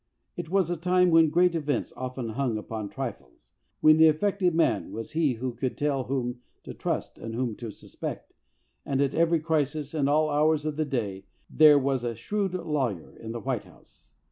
It 0.35 0.49
was 0.49 0.71
a 0.71 0.75
time 0.77 1.11
when 1.11 1.29
great 1.29 1.53
events 1.53 1.93
often 1.95 2.29
hung 2.29 2.57
upon 2.57 2.89
trifles, 2.89 3.51
when 3.81 3.97
the 3.97 4.07
effective 4.07 4.51
man 4.51 4.91
was 4.91 5.11
he 5.11 5.33
who 5.33 5.53
could 5.53 5.77
tell 5.77 6.05
whom 6.05 6.39
to 6.63 6.73
trust 6.73 7.19
and 7.19 7.35
whom 7.35 7.55
to 7.57 7.69
suspect, 7.69 8.33
and 8.83 8.99
at 8.99 9.13
every 9.13 9.39
crisis 9.39 9.93
and 9.93 10.09
all 10.09 10.31
hours 10.31 10.65
of 10.65 10.75
the 10.75 10.85
day 10.85 11.25
there 11.51 11.77
was 11.77 12.03
a 12.03 12.15
shrewd 12.15 12.55
lawyer 12.55 13.15
in 13.15 13.31
the 13.31 13.39
White 13.41 13.65
House. 13.65 14.13